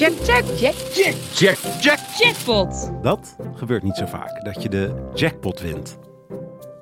[0.00, 1.98] Jack, Jack, Jack, Jack, Jack, Jack.
[2.18, 2.90] Jackpot.
[3.02, 5.98] Dat gebeurt niet zo vaak, dat je de jackpot wint.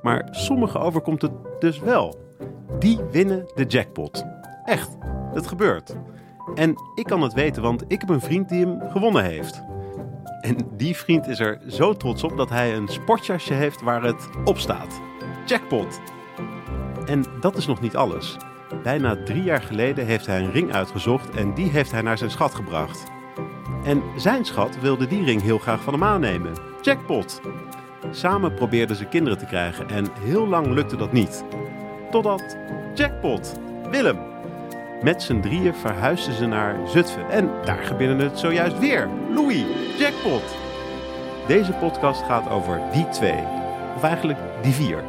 [0.03, 2.15] Maar sommigen overkomt het dus wel.
[2.79, 4.25] Die winnen de jackpot.
[4.65, 4.97] Echt,
[5.35, 5.97] het gebeurt.
[6.55, 9.63] En ik kan het weten, want ik heb een vriend die hem gewonnen heeft.
[10.41, 14.29] En die vriend is er zo trots op dat hij een sportjasje heeft waar het
[14.45, 15.01] op staat.
[15.47, 16.01] Jackpot.
[17.07, 18.37] En dat is nog niet alles.
[18.83, 22.31] Bijna drie jaar geleden heeft hij een ring uitgezocht en die heeft hij naar zijn
[22.31, 23.05] schat gebracht.
[23.85, 26.53] En zijn schat wilde die ring heel graag van hem aannemen.
[26.83, 27.41] Jackpot!
[28.11, 31.45] Samen probeerden ze kinderen te krijgen en heel lang lukte dat niet.
[32.11, 32.57] Totdat
[32.95, 33.55] Jackpot,
[33.91, 34.19] Willem.
[35.03, 39.09] Met z'n drieën verhuisden ze naar Zutphen en daar gebeurde het zojuist weer.
[39.35, 39.65] Louis,
[39.99, 40.57] Jackpot!
[41.47, 43.45] Deze podcast gaat over die twee,
[43.97, 45.05] of eigenlijk die vier.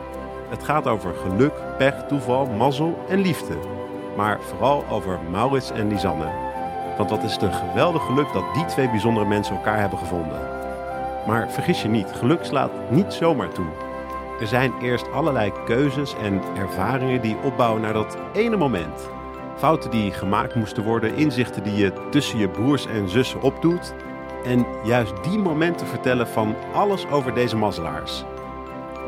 [0.49, 3.57] Het gaat over geluk, pech, toeval, mazzel en liefde.
[4.15, 6.29] Maar vooral over Maurits en Lisanne.
[6.97, 10.41] Want wat is het een geweldig geluk dat die twee bijzondere mensen elkaar hebben gevonden.
[11.27, 13.67] Maar vergis je niet, geluk slaat niet zomaar toe.
[14.39, 19.09] Er zijn eerst allerlei keuzes en ervaringen die opbouwen naar dat ene moment.
[19.59, 23.93] Fouten die gemaakt moesten worden, inzichten die je tussen je broers en zussen opdoet.
[24.43, 28.23] En juist die momenten vertellen van alles over deze mazzelaars.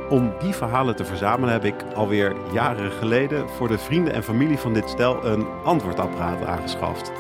[0.10, 4.58] Om die verhalen te verzamelen heb ik alweer jaren geleden voor de vrienden en familie
[4.58, 7.12] van dit stel een antwoordapparaat aangeschaft.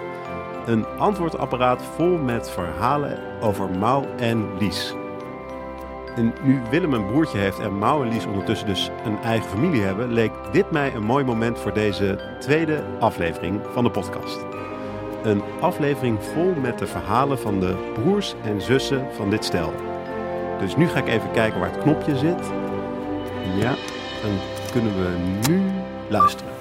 [0.66, 4.94] Een antwoordapparaat vol met verhalen over Mau en Lies.
[6.16, 9.82] En nu Willem een broertje heeft en Mau en Lies ondertussen dus een eigen familie
[9.82, 14.40] hebben, leek dit mij een mooi moment voor deze tweede aflevering van de podcast.
[15.24, 19.74] Een aflevering vol met de verhalen van de broers en zussen van dit stel.
[20.60, 22.52] Dus nu ga ik even kijken waar het knopje zit.
[23.56, 23.76] Ja,
[24.22, 24.40] dan
[24.72, 25.72] kunnen we nu
[26.10, 26.54] luisteren.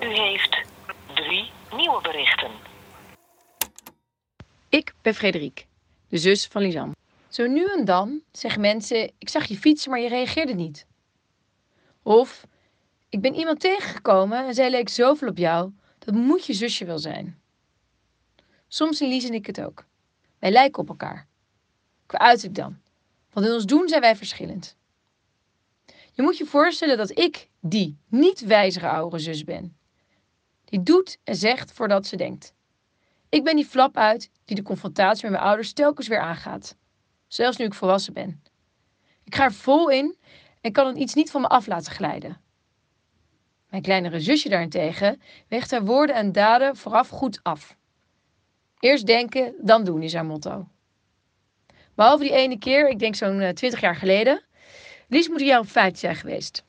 [0.00, 0.62] U heeft
[1.14, 2.50] drie nieuwe berichten.
[4.68, 5.66] Ik ben Frederik,
[6.08, 6.92] de zus van Lisanne.
[7.32, 10.86] Zo nu en dan zeggen mensen: Ik zag je fietsen, maar je reageerde niet.
[12.02, 12.46] Of
[13.08, 16.98] Ik ben iemand tegengekomen en zij leek zoveel op jou, dat moet je zusje wel
[16.98, 17.40] zijn.
[18.68, 19.86] Soms zien Lies en ik het ook.
[20.38, 21.26] Wij lijken op elkaar.
[22.06, 22.80] Qua uiterlijk dan,
[23.30, 24.76] want in ons doen zijn wij verschillend.
[26.12, 29.76] Je moet je voorstellen dat ik die niet wijzige oudere zus ben.
[30.64, 32.54] Die doet en zegt voordat ze denkt.
[33.28, 36.76] Ik ben die flap uit die de confrontatie met mijn ouders telkens weer aangaat.
[37.32, 38.42] Zelfs nu ik volwassen ben.
[39.24, 40.16] Ik ga er vol in
[40.60, 42.40] en kan het iets niet van me af laten glijden.
[43.68, 47.76] Mijn kleinere zusje daarentegen weegt haar woorden en daden vooraf goed af.
[48.78, 50.68] Eerst denken, dan doen is haar motto.
[51.94, 54.42] Behalve die ene keer, ik denk zo'n twintig jaar geleden.
[55.08, 56.64] Lies moet een jaar of vijftien zijn geweest.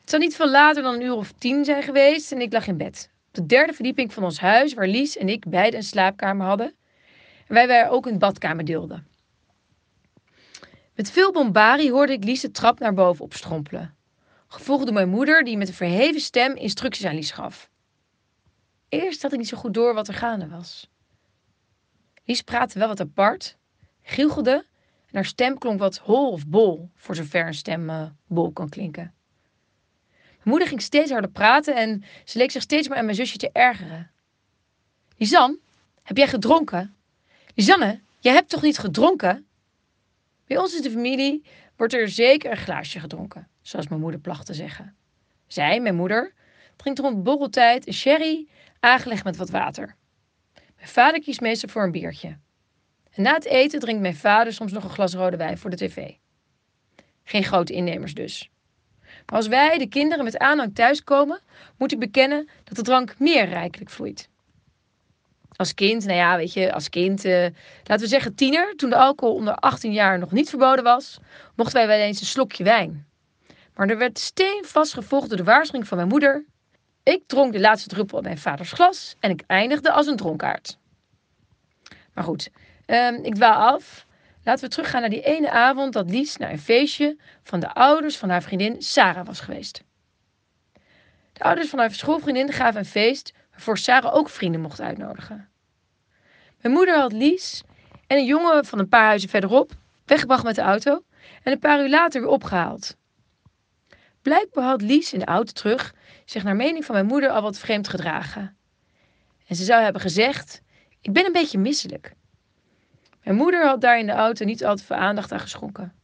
[0.00, 2.66] Het zal niet veel later dan een uur of tien zijn geweest en ik lag
[2.66, 3.10] in bed.
[3.28, 6.74] Op de derde verdieping van ons huis, waar Lies en ik beide een slaapkamer hadden.
[7.46, 9.12] En wij, wij ook een badkamer deelden.
[10.94, 13.94] Met veel bombarie hoorde ik Lies de trap naar boven opstrompelen.
[14.46, 17.70] Gevolgd door mijn moeder, die met een verheven stem instructies aan Lies gaf.
[18.88, 20.90] Eerst had ik niet zo goed door wat er gaande was.
[22.24, 23.56] Lies praatte wel wat apart,
[24.02, 24.66] giechelde
[25.06, 28.68] en haar stem klonk wat hol of bol, voor zover een stem uh, bol kan
[28.68, 29.14] klinken.
[30.10, 33.36] Mijn moeder ging steeds harder praten en ze leek zich steeds meer aan mijn zusje
[33.36, 34.10] te ergeren.
[35.16, 35.58] Lisanne,
[36.02, 36.96] heb jij gedronken?
[37.54, 39.46] Lisanne, jij hebt toch niet gedronken?
[40.46, 41.44] Bij ons in de familie
[41.76, 44.96] wordt er zeker een glaasje gedronken, zoals mijn moeder placht te zeggen.
[45.46, 46.34] Zij, mijn moeder,
[46.76, 48.48] drinkt rond borreltijd een sherry,
[48.80, 49.96] aangelegd met wat water.
[50.76, 52.38] Mijn vader kiest meestal voor een biertje.
[53.10, 55.76] En na het eten drinkt mijn vader soms nog een glas rode wijn voor de
[55.76, 56.12] tv.
[57.24, 58.50] Geen grote innemers dus.
[59.00, 61.40] Maar als wij, de kinderen, met aanhang thuiskomen,
[61.78, 64.28] moet ik bekennen dat de drank meer rijkelijk vloeit.
[65.56, 67.46] Als kind, nou ja, weet je, als kind, uh,
[67.84, 71.18] laten we zeggen tiener, toen de alcohol onder 18 jaar nog niet verboden was,
[71.56, 73.06] mochten wij wel eens een slokje wijn.
[73.74, 76.44] Maar er werd steenvast gevolgd door de waarschuwing van mijn moeder.
[77.02, 80.78] Ik dronk de laatste druppel uit mijn vaders glas en ik eindigde als een dronkaard.
[82.14, 82.50] Maar goed,
[82.86, 84.06] um, ik dwaal af.
[84.44, 88.16] Laten we teruggaan naar die ene avond dat Lies naar een feestje van de ouders
[88.16, 89.82] van haar vriendin Sarah was geweest.
[91.32, 95.48] De ouders van haar schoolvriendin gaven een feest waarvoor Sarah ook vrienden mocht uitnodigen.
[96.60, 97.62] Mijn moeder had Lies
[98.06, 99.72] en een jongen van een paar huizen verderop
[100.04, 101.04] weggebracht met de auto
[101.42, 102.96] en een paar uur later weer opgehaald.
[104.22, 107.58] Blijkbaar had Lies in de auto terug zich naar mening van mijn moeder al wat
[107.58, 108.56] vreemd gedragen.
[109.46, 110.62] En ze zou hebben gezegd:
[111.00, 112.14] Ik ben een beetje misselijk.
[113.22, 115.94] Mijn moeder had daar in de auto niet al te veel aandacht aan geschonken.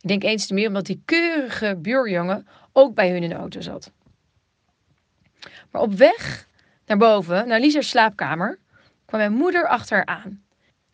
[0.00, 3.60] Ik denk eens te meer omdat die keurige buurjongen ook bij hun in de auto
[3.60, 3.92] zat.
[5.70, 6.48] Maar op weg
[6.90, 8.58] naar boven, naar Lisa's slaapkamer,
[9.04, 10.44] kwam mijn moeder achter haar aan.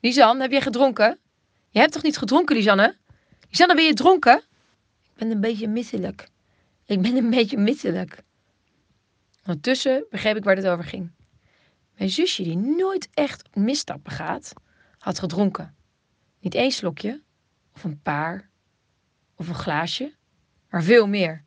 [0.00, 1.18] Lisanne, heb jij gedronken?
[1.70, 2.96] Je hebt toch niet gedronken, Lisanne?
[3.48, 4.36] Lisanne, ben je dronken?
[5.02, 6.28] Ik ben een beetje misselijk.
[6.86, 8.22] Ik ben een beetje misselijk.
[9.46, 11.10] Ondertussen begreep ik waar het over ging.
[11.96, 14.52] Mijn zusje, die nooit echt een misstap begaat,
[14.98, 15.76] had gedronken.
[16.40, 17.22] Niet één slokje,
[17.74, 18.50] of een paar,
[19.36, 20.14] of een glaasje,
[20.70, 21.44] maar veel meer.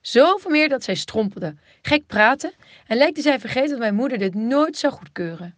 [0.00, 2.52] Zoveel meer dat zij strompelde, gek praten
[2.86, 5.56] en lijkte zij vergeten dat mijn moeder dit nooit zou goedkeuren.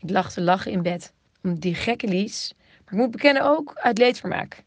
[0.00, 1.12] Ik lag te lachen in bed
[1.42, 2.52] om die gekke Lies,
[2.84, 4.64] maar ik moet bekennen ook uit leedvermaak.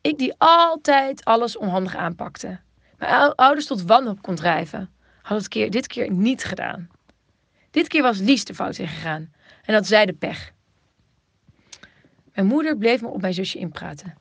[0.00, 2.60] Ik die altijd alles onhandig aanpakte.
[2.98, 4.90] Mijn ouders tot wanhoop kon drijven,
[5.22, 6.88] had het keer, dit keer niet gedaan.
[7.70, 9.32] Dit keer was Lies de fout ingegaan
[9.64, 10.52] en had zij de pech.
[12.34, 14.14] Mijn moeder bleef me op mijn zusje inpraten.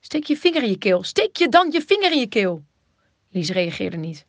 [0.00, 2.64] Steek je vinger in je keel, steek je dan je vinger in je keel.
[3.36, 4.26] Lies reageerde niet.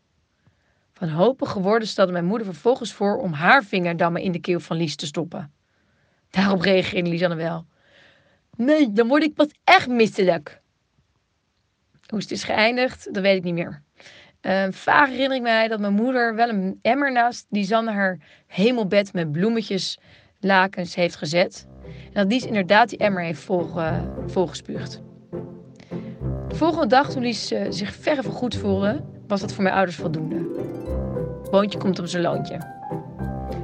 [0.99, 4.77] Wanhopig geworden stelde mijn moeder vervolgens voor om haar vinger dan in de keel van
[4.77, 5.53] Lies te stoppen.
[6.29, 7.65] Daarop reageerde Lisanne wel.
[8.55, 10.61] Nee, dan word ik pas echt misselijk.
[12.07, 13.81] Hoe het is geëindigd, dat weet ik niet meer.
[14.41, 19.13] Uh, vaag herinner ik mij dat mijn moeder wel een emmer naast Lisanne haar hemelbed
[19.13, 19.99] met bloemetjes
[20.39, 21.67] lakens heeft gezet.
[21.85, 23.69] En dat Lies inderdaad die emmer heeft vol,
[24.25, 25.01] volgespuugd.
[26.47, 29.75] De volgende dag, toen Lies uh, zich verre van goed voelde, was dat voor mijn
[29.75, 30.45] ouders voldoende.
[31.51, 32.57] Boontje komt op zijn loontje.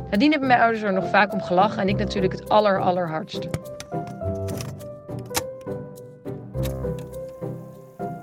[0.09, 3.47] Nadien hebben mijn ouders er nog vaak om gelachen en ik natuurlijk het aller allerhardst.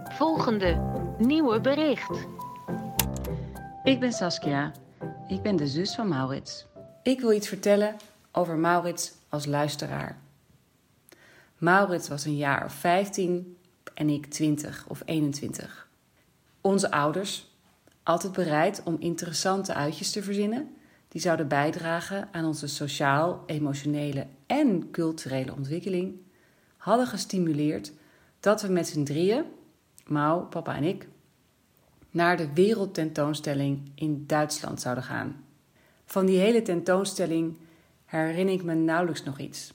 [0.08, 0.80] Volgende
[1.18, 2.26] nieuwe bericht.
[3.84, 4.72] Ik ben Saskia.
[5.28, 6.66] Ik ben de zus van Maurits.
[7.02, 7.96] Ik wil iets vertellen
[8.32, 10.18] over Maurits als luisteraar.
[11.58, 13.56] Maurits was een jaar of 15
[13.94, 15.88] en ik 20 of 21.
[16.60, 17.54] Onze ouders,
[18.02, 20.74] altijd bereid om interessante uitjes te verzinnen,
[21.08, 26.14] die zouden bijdragen aan onze sociaal, emotionele en culturele ontwikkeling,
[26.76, 27.92] hadden gestimuleerd
[28.40, 29.44] dat we met z'n drieën,
[30.06, 31.08] Mau, papa en ik,
[32.10, 35.44] naar de wereldtentoonstelling in Duitsland zouden gaan.
[36.04, 37.56] Van die hele tentoonstelling
[38.04, 39.72] herinner ik me nauwelijks nog iets.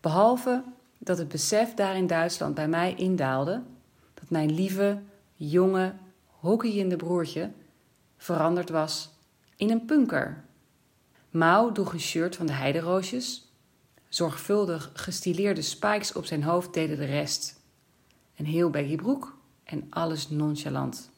[0.00, 0.62] Behalve
[1.02, 3.62] dat het besef daar in Duitsland bij mij indaalde
[4.14, 4.98] dat mijn lieve,
[5.34, 5.94] jonge,
[6.26, 7.50] hockeyende broertje
[8.16, 9.10] veranderd was
[9.56, 10.44] in een punker.
[11.30, 13.52] Mao droeg een shirt van de heideroosjes.
[14.08, 17.60] Zorgvuldig gestileerde spikes op zijn hoofd deden de rest.
[18.36, 21.10] Een heel baggy broek en alles nonchalant.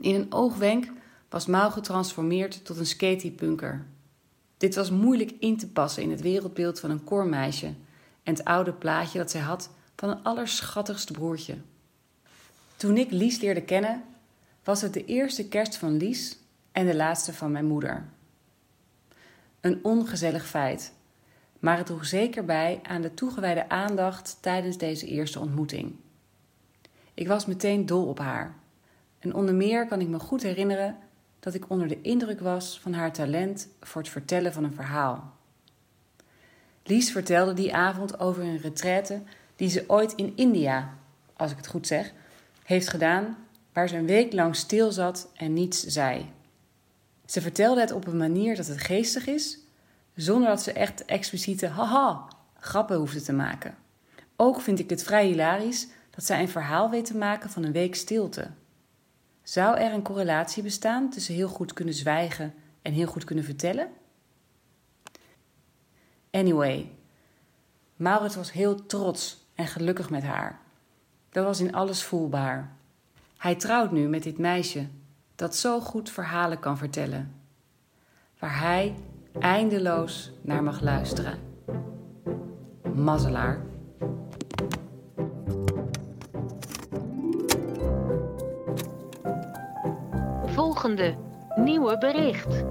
[0.00, 0.90] In een oogwenk
[1.28, 3.86] was Mao getransformeerd tot een skatypunker.
[4.56, 7.74] Dit was moeilijk in te passen in het wereldbeeld van een koormeisje
[8.24, 11.56] en het oude plaatje dat zij had van een allerschattigste broertje.
[12.76, 14.02] Toen ik Lies leerde kennen,
[14.64, 16.38] was het de eerste kerst van Lies
[16.72, 18.04] en de laatste van mijn moeder.
[19.60, 20.92] Een ongezellig feit,
[21.58, 25.94] maar het droeg zeker bij aan de toegewijde aandacht tijdens deze eerste ontmoeting.
[27.14, 28.54] Ik was meteen dol op haar.
[29.18, 30.96] En onder meer kan ik me goed herinneren
[31.40, 35.33] dat ik onder de indruk was van haar talent voor het vertellen van een verhaal.
[36.86, 39.22] Lies vertelde die avond over een retraite
[39.56, 40.98] die ze ooit in India,
[41.36, 42.12] als ik het goed zeg,
[42.64, 43.36] heeft gedaan,
[43.72, 46.32] waar ze een week lang stil zat en niets zei.
[47.26, 49.58] Ze vertelde het op een manier dat het geestig is,
[50.14, 53.74] zonder dat ze echt expliciete haha grappen hoefde te maken.
[54.36, 57.72] Ook vind ik het vrij hilarisch dat zij een verhaal weet te maken van een
[57.72, 58.50] week stilte.
[59.42, 63.88] Zou er een correlatie bestaan tussen heel goed kunnen zwijgen en heel goed kunnen vertellen?
[66.34, 66.90] Anyway,
[67.96, 70.60] Maurits was heel trots en gelukkig met haar.
[71.30, 72.72] Dat was in alles voelbaar.
[73.36, 74.86] Hij trouwt nu met dit meisje
[75.34, 77.34] dat zo goed verhalen kan vertellen,
[78.38, 78.94] waar hij
[79.38, 81.38] eindeloos naar mag luisteren.
[82.94, 83.60] Mazzelaar.
[90.44, 91.14] Volgende
[91.56, 92.64] nieuwe bericht.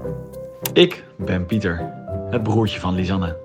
[0.73, 1.77] Ik ben Pieter,
[2.29, 3.42] het broertje van Lisanne.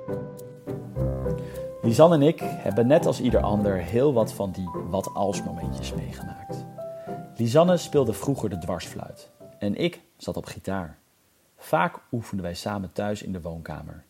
[1.89, 6.65] Lisanne en ik hebben net als ieder ander heel wat van die wat-als momentjes meegemaakt.
[7.37, 10.99] Lisanne speelde vroeger de dwarsfluit en ik zat op gitaar.
[11.57, 14.05] Vaak oefenden wij samen thuis in de woonkamer.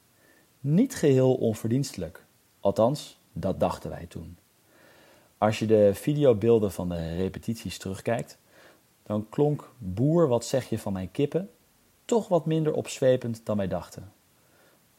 [0.61, 2.25] Niet geheel onverdienstelijk,
[2.61, 4.39] althans, dat dachten wij toen.
[5.39, 8.39] Als je de videobeelden van de repetities terugkijkt,
[9.03, 11.51] dan klonk Boer, wat zeg je van mijn kippen,
[12.05, 14.13] toch wat minder opzwepend dan wij dachten.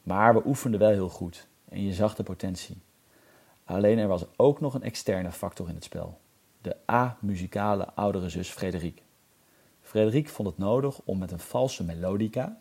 [0.04, 2.78] Maar we oefenden wel heel goed en je zag de potentie.
[3.64, 6.20] Alleen er was ook nog een externe factor in het spel.
[6.62, 9.02] de a-muzikale oudere zus Frederik.
[9.82, 12.60] Frederik vond het nodig om met een valse melodica,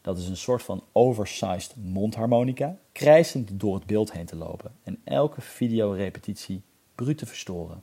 [0.00, 5.00] dat is een soort van oversized mondharmonica, krijsend door het beeld heen te lopen en
[5.04, 6.62] elke videorepetitie
[6.94, 7.82] bruut te verstoren.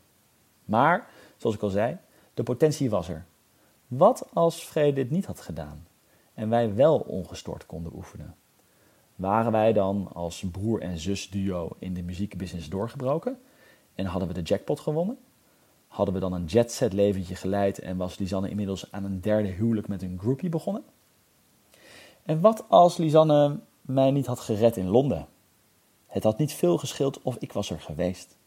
[0.65, 1.97] Maar, zoals ik al zei,
[2.33, 3.25] de potentie was er.
[3.87, 5.87] Wat als Frederik dit niet had gedaan
[6.33, 8.35] en wij wel ongestoord konden oefenen?
[9.17, 13.39] Waren wij dan als broer en zus duo in de muziekbusiness doorgebroken
[13.95, 15.17] en hadden we de jackpot gewonnen?
[15.87, 19.87] Hadden we dan een jetset leventje geleid en was Lisanne inmiddels aan een derde huwelijk
[19.87, 20.83] met een groupie begonnen?
[22.23, 25.27] En wat als Lisanne mij niet had gered in Londen?
[26.07, 28.37] Het had niet veel geschild of ik was er geweest.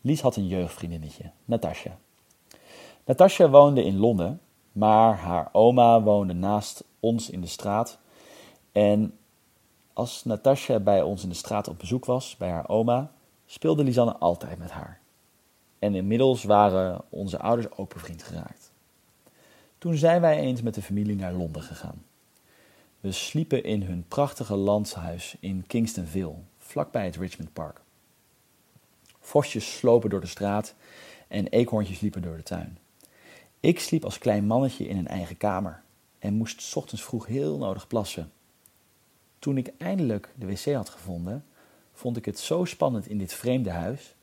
[0.00, 1.98] Lies had een jeugdvriendinnetje, Natasja.
[3.04, 4.40] Natasja woonde in Londen,
[4.72, 7.98] maar haar oma woonde naast ons in de straat.
[8.72, 9.18] En
[9.94, 13.12] als Natasja bij ons in de straat op bezoek was, bij haar oma,
[13.46, 15.00] speelde Lisanne altijd met haar.
[15.78, 18.72] En inmiddels waren onze ouders ook bevriend geraakt.
[19.78, 22.04] Toen zijn wij eens met de familie naar Londen gegaan.
[23.00, 27.80] We sliepen in hun prachtige landshuis in Kingstonville, vlakbij het Richmond Park.
[29.20, 30.74] Vosjes slopen door de straat
[31.28, 32.78] en eekhoorntjes liepen door de tuin.
[33.60, 35.82] Ik sliep als klein mannetje in een eigen kamer
[36.18, 38.32] en moest ochtends vroeg heel nodig plassen.
[39.44, 41.44] Toen ik eindelijk de wc had gevonden,
[41.92, 44.14] vond ik het zo spannend in dit vreemde huis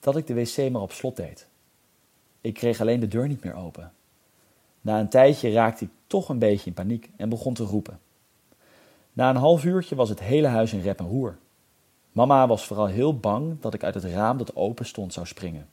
[0.00, 1.46] dat ik de wc maar op slot deed.
[2.40, 3.92] Ik kreeg alleen de deur niet meer open.
[4.80, 8.00] Na een tijdje raakte ik toch een beetje in paniek en begon te roepen.
[9.12, 11.38] Na een half uurtje was het hele huis in rep en roer.
[12.12, 15.68] Mama was vooral heel bang dat ik uit het raam dat open stond zou springen.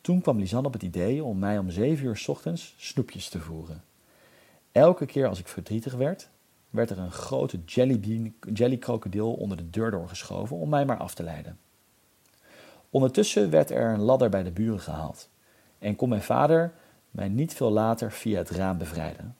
[0.00, 3.84] Toen kwam Lisanne op het idee om mij om zeven uur ochtends snoepjes te voeren.
[4.72, 6.32] Elke keer als ik verdrietig werd,
[6.74, 7.60] werd er een grote
[8.52, 11.58] jellykrokodil onder de deur doorgeschoven om mij maar af te leiden.
[12.90, 15.28] Ondertussen werd er een ladder bij de buren gehaald
[15.78, 16.72] en kon mijn vader
[17.10, 19.36] mij niet veel later via het raam bevrijden.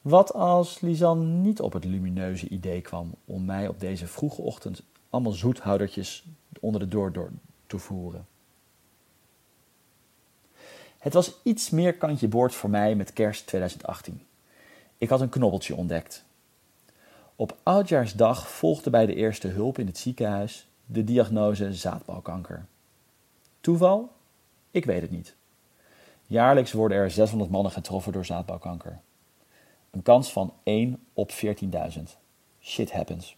[0.00, 4.82] Wat als Lisanne niet op het lumineuze idee kwam om mij op deze vroege ochtend
[5.10, 6.26] allemaal zoethoudertjes
[6.60, 7.30] onder de deur door
[7.66, 8.26] te voeren?
[10.98, 14.22] Het was iets meer kantje boord voor mij met kerst 2018.
[14.98, 16.26] Ik had een knobbeltje ontdekt.
[17.40, 22.66] Op oudjaarsdag volgde bij de eerste hulp in het ziekenhuis de diagnose zaadbalkanker.
[23.60, 24.12] Toeval?
[24.70, 25.34] Ik weet het niet.
[26.26, 29.00] Jaarlijks worden er 600 mannen getroffen door zaadbalkanker.
[29.90, 32.02] Een kans van 1 op 14.000.
[32.60, 33.36] Shit happens.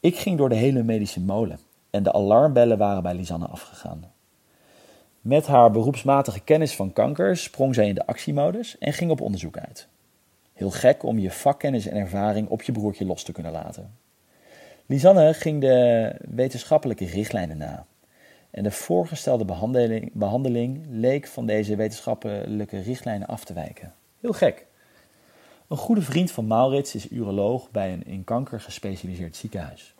[0.00, 1.58] Ik ging door de hele medische molen
[1.90, 4.12] en de alarmbellen waren bij Lisanne afgegaan.
[5.20, 9.58] Met haar beroepsmatige kennis van kanker sprong zij in de actiemodus en ging op onderzoek
[9.58, 9.88] uit.
[10.56, 13.98] Heel gek om je vakkennis en ervaring op je broertje los te kunnen laten.
[14.86, 17.86] Lisanne ging de wetenschappelijke richtlijnen na.
[18.50, 23.94] En de voorgestelde behandeling, behandeling leek van deze wetenschappelijke richtlijnen af te wijken.
[24.20, 24.66] Heel gek.
[25.68, 29.94] Een goede vriend van Maurits is uroloog bij een in kanker gespecialiseerd ziekenhuis.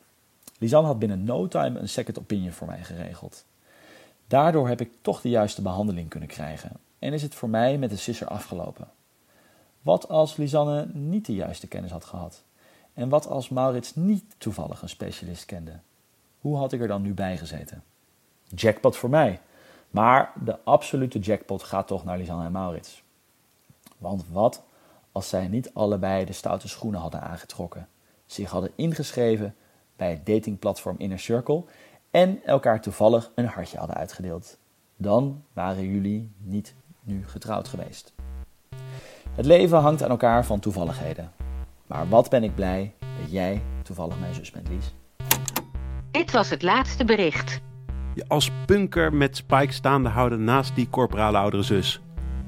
[0.58, 3.44] Lisanne had binnen no time een second opinion voor mij geregeld.
[4.26, 7.90] Daardoor heb ik toch de juiste behandeling kunnen krijgen en is het voor mij met
[7.90, 8.88] de sisser afgelopen.
[9.86, 12.42] Wat als Lisanne niet de juiste kennis had gehad?
[12.94, 15.78] En wat als Maurits niet toevallig een specialist kende?
[16.40, 17.82] Hoe had ik er dan nu bij gezeten?
[18.44, 19.40] Jackpot voor mij.
[19.90, 23.02] Maar de absolute jackpot gaat toch naar Lisanne en Maurits.
[23.98, 24.62] Want wat
[25.12, 27.88] als zij niet allebei de stoute schoenen hadden aangetrokken,
[28.26, 29.54] zich hadden ingeschreven
[29.96, 31.64] bij het datingplatform Inner Circle
[32.10, 34.58] en elkaar toevallig een hartje hadden uitgedeeld?
[34.96, 38.15] Dan waren jullie niet nu getrouwd geweest.
[39.36, 41.30] Het leven hangt aan elkaar van toevalligheden.
[41.86, 44.94] Maar wat ben ik blij dat jij toevallig mijn zus bent, Lies.
[46.10, 47.60] Dit was het laatste bericht.
[48.14, 52.00] Je als punker met Spike staande houden naast die corporale oudere zus.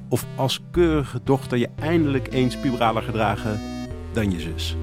[0.09, 3.61] Of als keurige dochter je eindelijk eens puberaler gedragen
[4.13, 4.77] dan je zus.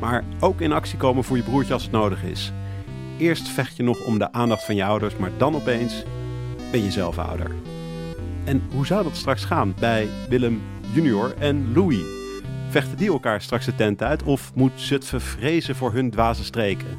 [0.00, 2.52] Maar ook in actie komen voor je broertje als het nodig is.
[3.18, 6.04] Eerst vecht je nog om de aandacht van je ouders, maar dan opeens
[6.70, 7.50] ben je zelf ouder.
[8.44, 10.60] En hoe zou dat straks gaan bij Willem
[10.92, 12.02] junior en Louis?
[12.68, 16.98] Vechten die elkaar straks de tent uit of moet Zutphen vrezen voor hun dwaze streken?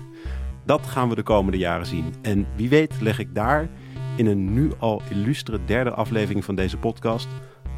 [0.66, 2.14] Dat gaan we de komende jaren zien.
[2.22, 3.70] En wie weet leg ik daar
[4.16, 7.28] in een nu al illustere derde aflevering van deze podcast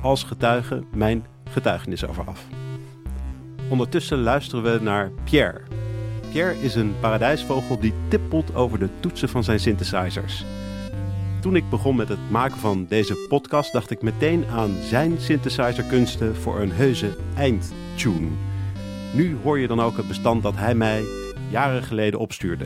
[0.02, 2.46] als getuige mijn getuigenis over af.
[3.70, 5.62] Ondertussen luisteren we naar Pierre.
[6.32, 10.46] Pierre is een paradijsvogel die tippelt over de toetsen van zijn synthesizers.
[11.44, 16.36] Toen ik begon met het maken van deze podcast, dacht ik meteen aan zijn synthesizerkunsten
[16.36, 18.28] voor een heuse eindtune.
[19.14, 21.04] Nu hoor je dan ook het bestand dat hij mij
[21.50, 22.66] jaren geleden opstuurde.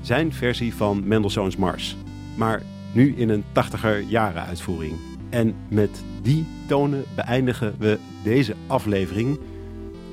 [0.00, 1.96] Zijn versie van Mendelssohn's Mars.
[2.36, 2.62] Maar
[2.92, 4.94] Nu in een 80er jaren uitvoering.
[5.30, 9.38] En met die tonen beëindigen we deze aflevering.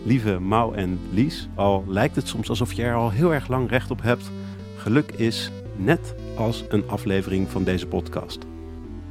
[0.03, 3.69] Lieve Mau en Lies, al lijkt het soms alsof je er al heel erg lang
[3.69, 4.31] recht op hebt,
[4.77, 8.45] geluk is net als een aflevering van deze podcast.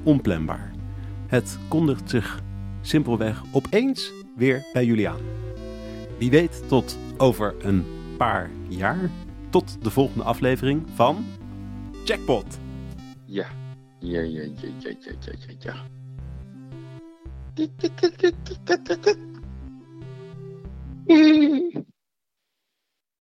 [0.03, 0.73] Onplanbaar.
[1.27, 2.41] Het kondigt zich
[2.81, 5.21] simpelweg opeens weer bij jullie aan.
[6.19, 7.85] Wie weet tot over een
[8.17, 9.11] paar jaar.
[9.51, 11.25] Tot de volgende aflevering van
[12.05, 12.59] Jackpot.
[13.27, 13.47] Ja.
[13.99, 15.75] Ja, ja, ja, ja, ja, ja, ja,
[21.55, 21.83] ja.